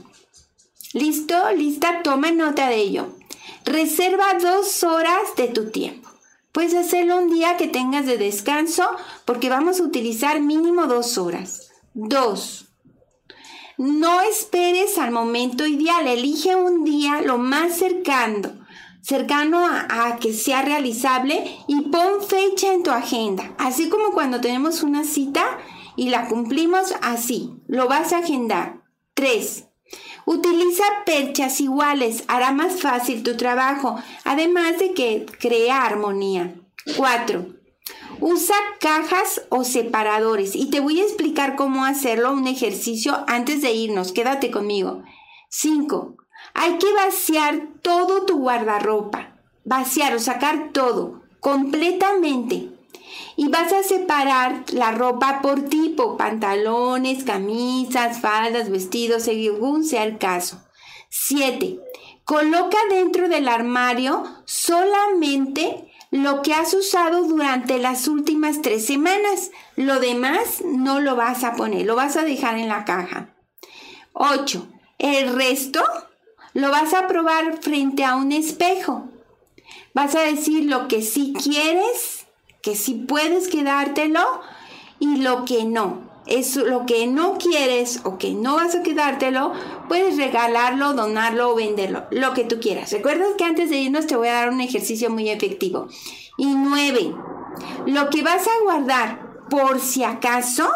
¿Listo? 0.93 1.51
¿Lista? 1.55 2.01
Toma 2.03 2.31
nota 2.31 2.69
de 2.69 2.77
ello. 2.77 3.15
Reserva 3.65 4.33
dos 4.41 4.83
horas 4.83 5.35
de 5.37 5.47
tu 5.49 5.69
tiempo. 5.69 6.08
Puedes 6.51 6.73
hacerlo 6.73 7.17
un 7.17 7.29
día 7.29 7.57
que 7.57 7.67
tengas 7.67 8.05
de 8.05 8.17
descanso 8.17 8.83
porque 9.25 9.49
vamos 9.49 9.79
a 9.79 9.83
utilizar 9.83 10.41
mínimo 10.41 10.87
dos 10.87 11.17
horas. 11.17 11.71
Dos. 11.93 12.65
No 13.77 14.19
esperes 14.21 14.97
al 14.97 15.11
momento 15.11 15.65
ideal, 15.65 16.05
elige 16.05 16.55
un 16.55 16.83
día 16.83 17.21
lo 17.21 17.37
más 17.37 17.77
cercano, 17.77 18.51
cercano 19.01 19.65
a, 19.65 20.17
que 20.19 20.33
sea 20.33 20.63
realizable 20.63 21.57
y 21.67 21.81
pon 21.83 22.21
fecha 22.21 22.73
en 22.73 22.83
tu 22.83 22.91
agenda. 22.91 23.55
Así 23.57 23.87
como 23.87 24.11
cuando 24.11 24.41
tenemos 24.41 24.83
una 24.83 25.05
cita 25.05 25.45
y 25.95 26.09
la 26.09 26.27
cumplimos 26.27 26.93
así, 27.01 27.53
lo 27.67 27.87
vas 27.87 28.11
a 28.11 28.17
agendar. 28.17 28.83
3. 29.13 29.68
Utiliza 30.31 30.83
perchas 31.07 31.59
iguales, 31.59 32.23
hará 32.27 32.51
más 32.51 32.79
fácil 32.79 33.23
tu 33.23 33.35
trabajo, 33.35 33.95
además 34.23 34.77
de 34.77 34.93
que 34.93 35.25
crea 35.39 35.83
armonía. 35.83 36.53
4. 36.97 37.47
Usa 38.19 38.55
cajas 38.79 39.41
o 39.49 39.63
separadores 39.63 40.55
y 40.55 40.69
te 40.69 40.81
voy 40.81 40.99
a 40.99 41.03
explicar 41.03 41.55
cómo 41.55 41.83
hacerlo 41.83 42.31
un 42.31 42.45
ejercicio 42.45 43.23
antes 43.25 43.63
de 43.63 43.71
irnos. 43.71 44.11
Quédate 44.11 44.51
conmigo. 44.51 45.01
5. 45.49 46.15
Hay 46.53 46.77
que 46.77 46.93
vaciar 46.93 47.67
todo 47.81 48.27
tu 48.27 48.37
guardarropa. 48.37 49.35
Vaciar 49.65 50.13
o 50.13 50.19
sacar 50.19 50.69
todo 50.73 51.23
completamente. 51.39 52.69
Y 53.35 53.47
vas 53.47 53.71
a 53.71 53.83
separar 53.83 54.63
la 54.73 54.91
ropa 54.91 55.41
por 55.41 55.61
tipo, 55.69 56.17
pantalones, 56.17 57.23
camisas, 57.23 58.19
faldas, 58.19 58.69
vestidos, 58.69 59.23
según 59.23 59.83
sea 59.83 60.03
el 60.03 60.17
caso. 60.17 60.61
7. 61.09 61.79
Coloca 62.23 62.77
dentro 62.89 63.29
del 63.29 63.47
armario 63.47 64.23
solamente 64.45 65.91
lo 66.11 66.41
que 66.41 66.53
has 66.53 66.73
usado 66.73 67.23
durante 67.23 67.79
las 67.79 68.07
últimas 68.07 68.61
tres 68.61 68.85
semanas. 68.85 69.51
Lo 69.75 69.99
demás 69.99 70.61
no 70.63 70.99
lo 70.99 71.15
vas 71.15 71.43
a 71.43 71.53
poner, 71.53 71.85
lo 71.85 71.95
vas 71.95 72.17
a 72.17 72.23
dejar 72.23 72.57
en 72.57 72.67
la 72.67 72.85
caja. 72.85 73.33
8. 74.13 74.67
El 74.97 75.33
resto 75.35 75.83
lo 76.53 76.71
vas 76.71 76.93
a 76.93 77.07
probar 77.07 77.61
frente 77.61 78.03
a 78.03 78.15
un 78.15 78.31
espejo. 78.31 79.07
Vas 79.93 80.15
a 80.15 80.21
decir 80.21 80.65
lo 80.65 80.87
que 80.87 81.01
sí 81.01 81.33
quieres, 81.33 82.18
que 82.61 82.75
sí 82.75 82.93
puedes 83.07 83.47
quedártelo 83.47 84.41
y 84.99 85.17
lo 85.17 85.45
que 85.45 85.65
no 85.65 86.09
es 86.29 86.55
lo 86.55 86.85
que 86.85 87.07
no 87.07 87.37
quieres 87.37 88.01
o 88.03 88.17
que 88.17 88.33
no 88.33 88.55
vas 88.55 88.75
a 88.75 88.83
quedártelo, 88.83 89.51
puedes 89.87 90.15
regalarlo, 90.17 90.93
donarlo 90.93 91.51
o 91.51 91.55
venderlo, 91.55 92.05
lo 92.11 92.33
que 92.33 92.43
tú 92.43 92.59
quieras. 92.59 92.91
Recuerda 92.91 93.25
que 93.37 93.43
antes 93.43 93.69
de 93.69 93.77
irnos 93.77 94.05
te 94.05 94.15
voy 94.15 94.27
a 94.27 94.33
dar 94.33 94.49
un 94.49 94.61
ejercicio 94.61 95.09
muy 95.09 95.29
efectivo. 95.29 95.87
Y 96.37 96.45
nueve, 96.45 97.13
lo 97.87 98.09
que 98.09 98.21
vas 98.21 98.47
a 98.47 98.63
guardar 98.63 99.47
por 99.49 99.79
si 99.79 100.03
acaso, 100.03 100.69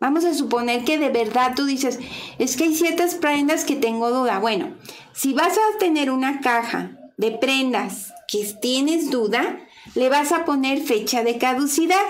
vamos 0.00 0.24
a 0.24 0.32
suponer 0.32 0.84
que 0.84 0.98
de 0.98 1.10
verdad 1.10 1.52
tú 1.54 1.66
dices, 1.66 2.00
es 2.38 2.56
que 2.56 2.64
hay 2.64 2.74
ciertas 2.74 3.16
prendas 3.16 3.64
que 3.64 3.76
tengo 3.76 4.10
duda. 4.10 4.38
Bueno, 4.38 4.74
si 5.12 5.34
vas 5.34 5.52
a 5.52 5.78
tener 5.78 6.10
una 6.10 6.40
caja 6.40 6.92
de 7.18 7.30
prendas 7.30 8.12
que 8.26 8.44
tienes 8.60 9.10
duda, 9.10 9.58
le 9.94 10.08
vas 10.08 10.32
a 10.32 10.44
poner 10.44 10.80
fecha 10.82 11.22
de 11.22 11.38
caducidad. 11.38 12.04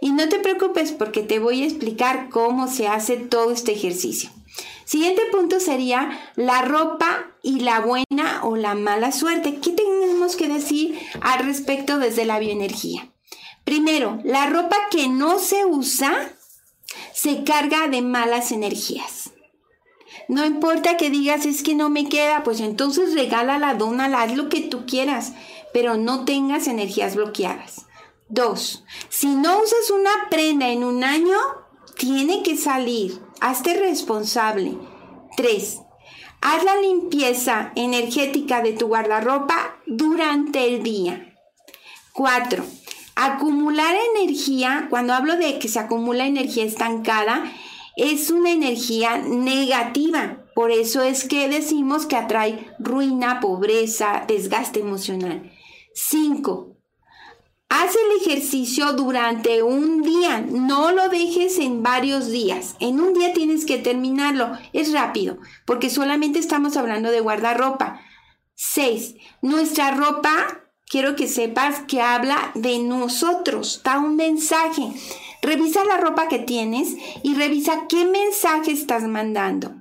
Y 0.00 0.12
no 0.12 0.28
te 0.28 0.38
preocupes 0.38 0.92
porque 0.92 1.22
te 1.22 1.38
voy 1.38 1.62
a 1.62 1.66
explicar 1.66 2.28
cómo 2.30 2.68
se 2.68 2.88
hace 2.88 3.16
todo 3.16 3.52
este 3.52 3.72
ejercicio. 3.72 4.30
Siguiente 4.84 5.22
punto 5.30 5.60
sería 5.60 6.32
la 6.34 6.62
ropa 6.62 7.26
y 7.42 7.60
la 7.60 7.80
buena 7.80 8.40
o 8.42 8.56
la 8.56 8.74
mala 8.74 9.12
suerte. 9.12 9.60
¿Qué 9.60 9.70
tenemos 9.70 10.36
que 10.36 10.48
decir 10.48 10.98
al 11.20 11.46
respecto 11.46 11.98
desde 11.98 12.24
la 12.24 12.38
bioenergía? 12.38 13.08
Primero, 13.64 14.18
la 14.24 14.46
ropa 14.46 14.76
que 14.90 15.06
no 15.06 15.38
se 15.38 15.64
usa 15.64 16.32
se 17.14 17.44
carga 17.44 17.86
de 17.86 18.02
malas 18.02 18.50
energías. 18.50 19.30
No 20.26 20.44
importa 20.44 20.96
que 20.96 21.10
digas 21.10 21.46
es 21.46 21.62
que 21.62 21.74
no 21.74 21.88
me 21.88 22.08
queda, 22.08 22.42
pues 22.42 22.60
entonces 22.60 23.14
regálala, 23.14 23.74
dónala, 23.74 24.22
haz 24.22 24.34
lo 24.34 24.48
que 24.48 24.60
tú 24.60 24.86
quieras, 24.86 25.32
pero 25.72 25.96
no 25.96 26.24
tengas 26.24 26.66
energías 26.66 27.16
bloqueadas. 27.16 27.86
Dos, 28.28 28.84
si 29.08 29.26
no 29.28 29.60
usas 29.60 29.90
una 29.90 30.10
prenda 30.30 30.68
en 30.68 30.84
un 30.84 31.02
año, 31.02 31.36
tiene 31.96 32.42
que 32.42 32.56
salir. 32.56 33.20
Hazte 33.40 33.74
responsable. 33.74 34.78
Tres, 35.36 35.80
haz 36.40 36.64
la 36.64 36.76
limpieza 36.76 37.72
energética 37.74 38.62
de 38.62 38.72
tu 38.72 38.86
guardarropa 38.86 39.76
durante 39.86 40.66
el 40.66 40.82
día. 40.82 41.34
Cuatro, 42.12 42.64
acumular 43.16 43.94
energía, 44.16 44.86
cuando 44.90 45.14
hablo 45.14 45.36
de 45.36 45.58
que 45.58 45.68
se 45.68 45.78
acumula 45.78 46.26
energía 46.26 46.64
estancada, 46.64 47.44
es 47.96 48.30
una 48.30 48.50
energía 48.50 49.18
negativa. 49.18 50.38
Por 50.54 50.70
eso 50.70 51.02
es 51.02 51.24
que 51.24 51.48
decimos 51.48 52.06
que 52.06 52.16
atrae 52.16 52.66
ruina, 52.78 53.40
pobreza, 53.40 54.24
desgaste 54.26 54.80
emocional. 54.80 55.50
Cinco, 55.94 56.80
Haz 57.72 57.94
el 57.94 58.20
ejercicio 58.20 58.94
durante 58.94 59.62
un 59.62 60.02
día, 60.02 60.40
no 60.40 60.90
lo 60.90 61.08
dejes 61.08 61.56
en 61.60 61.84
varios 61.84 62.28
días. 62.28 62.74
En 62.80 62.98
un 62.98 63.14
día 63.14 63.32
tienes 63.32 63.64
que 63.64 63.78
terminarlo. 63.78 64.58
Es 64.72 64.92
rápido, 64.92 65.38
porque 65.66 65.88
solamente 65.88 66.40
estamos 66.40 66.76
hablando 66.76 67.12
de 67.12 67.20
guardarropa. 67.20 68.00
6. 68.56 69.14
Nuestra 69.40 69.92
ropa, 69.92 70.64
quiero 70.84 71.14
que 71.14 71.28
sepas 71.28 71.82
que 71.86 72.00
habla 72.00 72.50
de 72.56 72.80
nosotros, 72.80 73.82
da 73.84 74.00
un 74.00 74.16
mensaje. 74.16 74.92
Revisa 75.40 75.84
la 75.84 75.96
ropa 75.96 76.26
que 76.26 76.40
tienes 76.40 76.96
y 77.22 77.34
revisa 77.34 77.86
qué 77.88 78.04
mensaje 78.04 78.72
estás 78.72 79.04
mandando. 79.04 79.76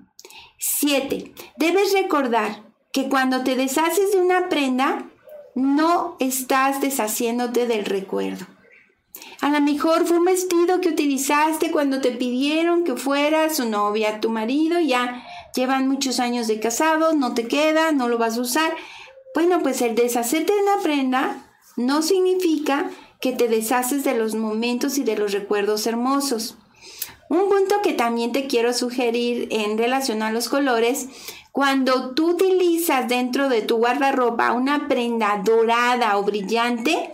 7. 0.60 1.34
Debes 1.58 1.92
recordar 1.94 2.72
que 2.94 3.10
cuando 3.10 3.44
te 3.44 3.56
deshaces 3.56 4.12
de 4.12 4.20
una 4.20 4.48
prenda, 4.48 5.10
no 5.56 6.16
estás 6.20 6.82
deshaciéndote 6.82 7.68
del 7.68 7.86
recuerdo. 7.86 8.46
A 9.42 9.50
lo 9.50 9.62
mejor 9.62 10.06
fue 10.06 10.18
un 10.18 10.26
vestido 10.26 10.82
que 10.82 10.90
utilizaste 10.90 11.72
cuando 11.72 12.02
te 12.02 12.12
pidieron 12.12 12.84
que 12.84 12.96
fueras 12.96 13.58
su 13.58 13.70
novia, 13.70 14.20
tu 14.20 14.30
marido, 14.30 14.80
ya 14.80 15.24
llevan 15.56 15.88
muchos 15.88 16.20
años 16.20 16.48
de 16.48 16.60
casado, 16.60 17.14
no 17.14 17.34
te 17.34 17.48
queda, 17.48 17.92
no 17.92 18.10
lo 18.10 18.18
vas 18.18 18.38
a 18.38 18.42
usar. 18.42 18.76
Bueno, 19.34 19.62
pues 19.62 19.82
el 19.82 19.96
deshacerte 19.96 20.54
de 20.54 20.62
una 20.62 20.84
prenda 20.84 21.50
no 21.78 22.02
significa 22.02 22.90
que 23.22 23.32
te 23.32 23.48
deshaces 23.48 24.04
de 24.04 24.18
los 24.18 24.36
momentos 24.36 24.98
y 24.98 25.04
de 25.04 25.18
los 25.18 25.32
recuerdos 25.32 25.88
hermosos. 25.88 26.58
Un 27.30 27.48
punto 27.48 27.76
que 27.84 27.94
también 27.94 28.32
te 28.32 28.48
quiero 28.48 28.74
sugerir 28.74 29.48
en 29.52 29.78
relación 29.78 30.24
a 30.24 30.32
los 30.32 30.50
colores 30.50 31.08
cuando 31.52 32.12
tú 32.14 32.32
utilizas 32.32 33.08
dentro 33.08 33.50
de 33.50 33.62
tu 33.62 33.78
guardarropa 33.78 34.54
una 34.54 34.88
prenda 34.88 35.42
dorada 35.44 36.18
o 36.18 36.24
brillante, 36.24 37.12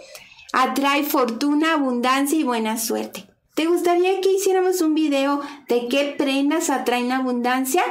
atrae 0.54 1.04
fortuna, 1.04 1.74
abundancia 1.74 2.38
y 2.38 2.44
buena 2.44 2.78
suerte. 2.78 3.28
¿Te 3.56 3.68
gustaría 3.68 4.20
que 4.20 4.34
hiciéramos 4.34 4.82
un 4.82 4.96
video 4.96 5.42
de 5.70 5.88
qué 5.88 6.14
prendas 6.18 6.70
atraen 6.70 7.12
abundancia? 7.12 7.84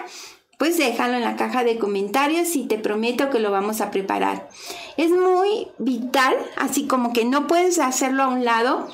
Pues 0.58 0.76
déjalo 0.76 1.14
en 1.14 1.22
la 1.22 1.36
caja 1.36 1.64
de 1.64 1.78
comentarios 1.78 2.54
y 2.54 2.64
te 2.64 2.78
prometo 2.78 3.30
que 3.30 3.38
lo 3.38 3.50
vamos 3.50 3.80
a 3.80 3.90
preparar. 3.90 4.48
Es 4.96 5.10
muy 5.10 5.68
vital, 5.78 6.36
así 6.56 6.86
como 6.86 7.12
que 7.12 7.24
no 7.24 7.46
puedes 7.46 7.78
hacerlo 7.78 8.24
a 8.24 8.28
un 8.28 8.44
lado, 8.44 8.86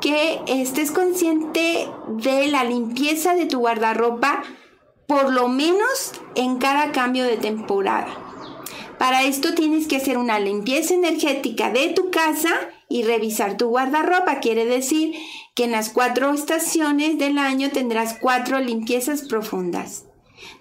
que 0.00 0.40
estés 0.46 0.90
consciente 0.90 1.88
de 2.08 2.48
la 2.48 2.64
limpieza 2.64 3.34
de 3.34 3.46
tu 3.46 3.60
guardarropa 3.60 4.42
por 5.06 5.32
lo 5.32 5.48
menos 5.48 6.12
en 6.34 6.58
cada 6.58 6.92
cambio 6.92 7.24
de 7.24 7.36
temporada. 7.36 8.24
Para 8.98 9.24
esto 9.24 9.54
tienes 9.54 9.86
que 9.86 9.96
hacer 9.96 10.16
una 10.18 10.38
limpieza 10.38 10.94
energética 10.94 11.70
de 11.70 11.88
tu 11.88 12.10
casa 12.10 12.52
y 12.88 13.02
revisar 13.02 13.56
tu 13.56 13.68
guardarropa. 13.68 14.40
Quiere 14.40 14.64
decir 14.64 15.14
que 15.54 15.64
en 15.64 15.72
las 15.72 15.90
cuatro 15.90 16.32
estaciones 16.32 17.18
del 17.18 17.38
año 17.38 17.70
tendrás 17.70 18.16
cuatro 18.20 18.60
limpiezas 18.60 19.22
profundas. 19.22 20.04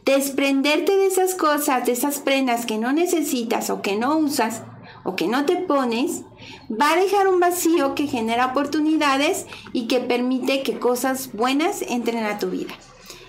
Desprenderte 0.06 0.96
de 0.96 1.08
esas 1.08 1.36
cosas, 1.36 1.86
de 1.86 1.92
esas 1.92 2.20
prendas 2.20 2.66
que 2.66 2.78
no 2.78 2.92
necesitas 2.92 3.70
o 3.70 3.82
que 3.82 3.96
no 3.96 4.18
usas 4.18 4.64
o 5.04 5.16
que 5.16 5.28
no 5.28 5.46
te 5.46 5.58
pones, 5.58 6.24
va 6.70 6.94
a 6.94 6.96
dejar 6.96 7.28
un 7.28 7.40
vacío 7.40 7.94
que 7.94 8.08
genera 8.08 8.48
oportunidades 8.48 9.46
y 9.74 9.88
que 9.88 10.00
permite 10.00 10.64
que 10.64 10.80
cosas 10.80 11.34
buenas 11.34 11.82
entren 11.82 12.24
a 12.26 12.40
tu 12.40 12.50
vida. 12.50 12.74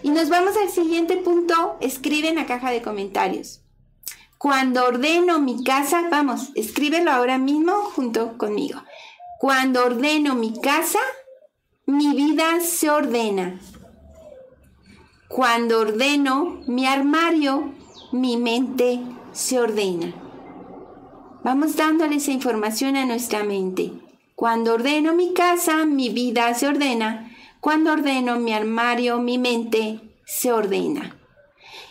Y 0.04 0.10
nos 0.10 0.28
vamos 0.28 0.54
al 0.58 0.68
siguiente 0.68 1.16
punto. 1.16 1.78
Escribe 1.80 2.28
en 2.28 2.34
la 2.34 2.44
caja 2.44 2.70
de 2.70 2.82
comentarios. 2.82 3.62
Cuando 4.36 4.84
ordeno 4.84 5.40
mi 5.40 5.64
casa, 5.64 6.10
vamos, 6.10 6.50
escríbelo 6.54 7.10
ahora 7.10 7.38
mismo 7.38 7.72
junto 7.72 8.36
conmigo. 8.36 8.82
Cuando 9.40 9.82
ordeno 9.82 10.34
mi 10.34 10.60
casa, 10.60 10.98
mi 11.86 12.14
vida 12.14 12.60
se 12.60 12.90
ordena. 12.90 13.58
Cuando 15.28 15.80
ordeno 15.80 16.60
mi 16.66 16.84
armario, 16.84 17.72
mi 18.12 18.36
mente 18.36 19.00
se 19.32 19.58
ordena. 19.58 20.12
Vamos 21.42 21.76
dándole 21.76 22.16
esa 22.16 22.30
información 22.30 22.96
a 22.96 23.06
nuestra 23.06 23.42
mente. 23.42 23.90
Cuando 24.34 24.74
ordeno 24.74 25.14
mi 25.14 25.32
casa, 25.32 25.86
mi 25.86 26.10
vida 26.10 26.52
se 26.52 26.66
ordena. 26.66 27.33
Cuando 27.64 27.92
ordeno 27.92 28.38
mi 28.38 28.52
armario, 28.52 29.16
mi 29.20 29.38
mente 29.38 29.98
se 30.26 30.52
ordena. 30.52 31.16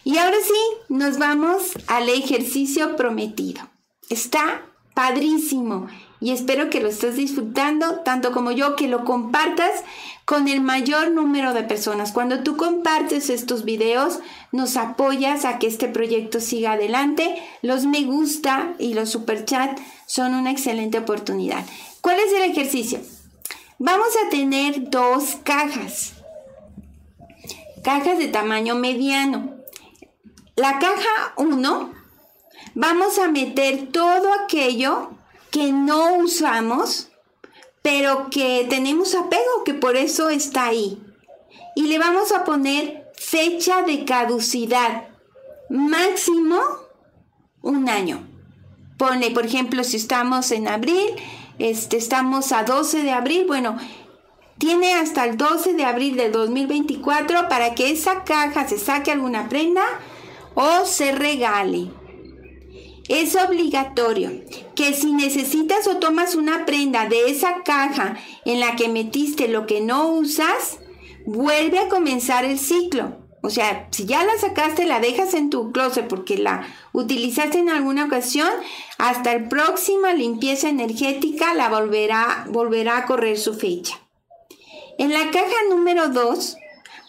Y 0.04 0.20
ahora 0.20 0.38
sí, 0.46 0.86
nos 0.88 1.18
vamos 1.18 1.72
al 1.88 2.10
ejercicio 2.10 2.96
prometido. 2.96 3.68
Está 4.08 4.68
padrísimo 4.94 5.88
y 6.20 6.30
espero 6.30 6.70
que 6.70 6.80
lo 6.80 6.90
estés 6.90 7.16
disfrutando 7.16 8.02
tanto 8.02 8.34
como 8.34 8.52
yo, 8.52 8.76
que 8.76 8.88
lo 8.88 9.04
compartas 9.04 9.84
con 10.26 10.48
el 10.48 10.62
mayor 10.62 11.10
número 11.10 11.56
de 11.56 11.64
personas. 11.64 12.12
Cuando 12.12 12.44
tú 12.44 12.56
compartes 12.56 13.32
estos 13.32 13.66
videos, 13.66 14.20
nos 14.52 14.78
apoyas 14.78 15.44
a 15.44 15.58
que 15.58 15.66
este 15.66 15.88
proyecto 15.88 16.40
siga 16.40 16.74
adelante. 16.74 17.42
Los 17.64 17.88
me 17.88 18.04
gusta 18.04 18.76
y 18.78 18.94
los 18.94 19.10
super 19.10 19.44
chat 19.44 19.80
son 20.06 20.36
una 20.36 20.52
excelente 20.52 21.00
oportunidad. 21.00 21.66
¿Cuál 22.02 22.20
es 22.20 22.32
el 22.32 22.44
ejercicio? 22.44 23.00
Vamos 23.80 24.10
a 24.26 24.30
tener 24.30 24.90
dos 24.90 25.38
cajas. 25.44 26.14
Cajas 27.84 28.18
de 28.18 28.28
tamaño 28.28 28.76
mediano. 28.76 29.58
La 30.56 30.80
caja 30.80 31.34
1 31.38 31.94
vamos 32.76 33.18
a 33.20 33.28
meter 33.28 33.92
todo 33.92 34.34
aquello 34.44 35.12
que 35.52 35.72
no 35.72 36.18
usamos, 36.18 37.10
pero 37.82 38.30
que 38.30 38.66
tenemos 38.70 39.16
apego, 39.16 39.64
que 39.66 39.74
por 39.74 39.96
eso 39.96 40.30
está 40.30 40.68
ahí. 40.68 41.02
Y 41.76 41.84
le 41.84 42.00
vamos 42.00 42.32
a 42.32 42.44
poner 42.44 43.12
fecha 43.16 43.82
de 43.82 44.06
caducidad. 44.06 45.10
Máximo 45.70 46.60
un 47.62 47.90
año. 47.90 48.28
Pone, 48.98 49.32
por 49.32 49.46
ejemplo, 49.46 49.84
si 49.84 49.98
estamos 49.98 50.52
en 50.52 50.68
abril, 50.68 51.16
este, 51.60 51.98
estamos 51.98 52.52
a 52.52 52.63
12 52.63 53.04
de 53.04 53.12
abril, 53.12 53.46
bueno, 53.48 53.78
tiene 54.58 54.94
hasta 54.94 55.26
el 55.26 55.38
12 55.38 55.74
de 55.74 55.84
abril 55.84 56.16
del 56.16 56.32
2024 56.32 57.50
para 57.50 57.76
que 57.76 57.92
esa 57.92 58.24
caja 58.24 58.68
se 58.68 58.78
saque 58.78 59.12
alguna 59.12 59.50
prenda 59.50 59.84
o 60.56 60.86
se 60.86 61.12
regale. 61.12 61.92
Es 63.10 63.36
obligatorio 63.36 64.32
que 64.76 64.94
si 64.94 65.12
necesitas 65.12 65.88
o 65.88 65.98
tomas 65.98 66.36
una 66.36 66.66
prenda 66.66 67.10
de 67.10 67.30
esa 67.30 67.63
caja 67.63 68.18
en 68.46 68.60
la 68.60 68.76
que 68.76 68.88
metiste 68.88 69.50
lo 69.50 69.66
que 69.66 69.82
no 69.82 70.08
usas, 70.08 70.80
vuelve 71.26 71.80
a 71.80 71.89
comenzar 71.89 72.46
el 72.46 72.58
ciclo. 72.58 73.23
O 73.46 73.50
sea, 73.50 73.90
si 73.92 74.06
ya 74.06 74.24
la 74.24 74.38
sacaste, 74.38 74.86
la 74.86 75.02
dejas 75.02 75.34
en 75.34 75.50
tu 75.50 75.74
closet 75.74 76.08
porque 76.08 76.38
la 76.38 76.66
utilizaste 76.94 77.60
en 77.60 77.70
alguna 77.70 78.06
ocasión, 78.06 78.48
hasta 78.98 79.34
el 79.34 79.50
próxima 79.50 80.14
limpieza 80.14 80.70
energética 80.70 81.54
la 81.54 81.68
volverá, 81.68 82.46
volverá 82.50 83.00
a 83.00 83.06
correr 83.06 83.38
su 83.38 83.54
fecha. 83.54 84.00
En 84.98 85.12
la 85.12 85.30
caja 85.32 85.56
número 85.70 86.08
2 86.08 86.56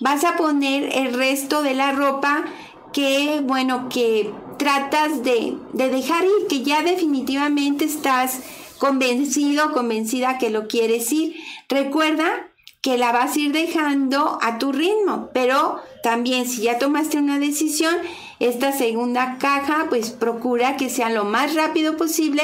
vas 0.01 0.25
a 0.25 0.37
poner 0.37 0.90
el 0.97 1.14
resto 1.14 1.62
de 1.62 1.75
la 1.75 1.92
ropa 1.92 2.44
que, 2.92 3.40
bueno, 3.44 3.88
que 3.88 4.33
tratas 4.59 5.23
de, 5.23 5.57
de 5.73 5.88
dejar 5.88 6.25
ir, 6.25 6.49
que 6.49 6.62
ya 6.62 6.83
definitivamente 6.83 7.85
estás 7.85 8.40
convencido, 8.79 9.73
convencida 9.73 10.38
que 10.38 10.51
lo 10.51 10.66
quieres 10.66 11.12
ir. 11.12 11.37
Recuerda 11.68 12.51
que 12.85 12.99
la 12.99 13.12
vas 13.12 13.35
a 13.35 13.40
ir 13.40 13.53
dejando 13.53 14.38
a 14.42 14.59
tu 14.59 14.70
ritmo, 14.70 15.31
pero 15.33 15.81
también 16.03 16.47
si 16.47 16.64
ya 16.64 16.79
tomaste 16.79 17.16
una 17.16 17.38
decisión, 17.38 17.97
esta 18.40 18.73
segunda 18.73 19.38
caja, 19.38 19.87
pues 19.88 20.11
procura 20.11 20.77
que 20.77 20.90
sea 20.90 21.09
lo 21.09 21.25
más 21.25 21.55
rápido 21.55 21.97
posible, 21.97 22.42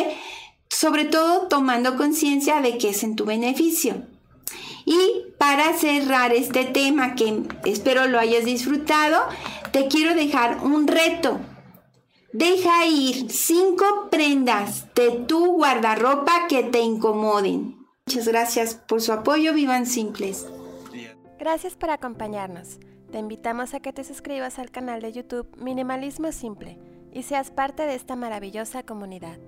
sobre 0.71 1.05
todo 1.05 1.47
tomando 1.49 1.99
conciencia 1.99 2.63
de 2.63 2.79
que 2.79 2.89
es 2.89 3.03
en 3.03 3.17
tu 3.17 3.27
beneficio. 3.27 4.07
Y 4.87 5.27
para 5.37 5.75
cerrar 5.77 6.33
este 6.33 6.65
tema 6.65 7.17
que 7.17 7.43
espero 7.67 8.09
lo 8.09 8.19
hayas 8.19 8.47
disfrutado, 8.47 9.21
te 9.73 9.89
quiero 9.89 10.15
dejar 10.15 10.61
un 10.63 10.87
reto. 10.87 11.39
Deja 12.33 12.87
ir 12.87 13.31
cinco 13.31 14.09
prendas 14.11 14.87
de 14.95 15.11
tu 15.11 15.57
guardarropa 15.57 16.47
que 16.49 16.63
te 16.63 16.81
incomoden. 16.81 17.80
Muchas 18.11 18.27
gracias 18.27 18.75
por 18.75 19.01
su 19.01 19.13
apoyo, 19.13 19.55
vivan 19.55 19.87
simples. 19.87 20.45
Gracias 21.39 21.77
por 21.77 21.91
acompañarnos. 21.91 22.81
Te 23.13 23.21
invitamos 23.21 23.73
a 23.73 23.79
que 23.79 23.93
te 23.93 24.03
suscribas 24.03 24.59
al 24.59 24.73
canal 24.73 25.01
de 25.01 25.13
YouTube 25.13 25.47
Minimalismo 25.57 26.33
Simple 26.33 26.77
y 27.13 27.23
seas 27.23 27.53
parte 27.53 27.85
de 27.87 27.95
esta 27.95 28.17
maravillosa 28.17 28.83
comunidad. 28.83 29.39